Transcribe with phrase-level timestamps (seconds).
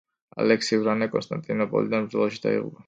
[0.43, 2.79] ალექსი ვრანა კონსტანტინოპოლთან ბრძოლაში დაიღუპა.